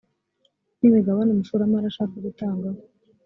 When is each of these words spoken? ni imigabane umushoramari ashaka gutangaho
ni 0.77 0.85
imigabane 0.89 1.29
umushoramari 1.31 1.85
ashaka 1.87 2.13
gutangaho 2.25 2.79